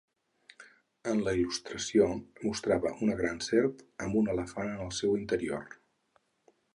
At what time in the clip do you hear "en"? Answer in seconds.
1.11-1.19, 4.77-4.81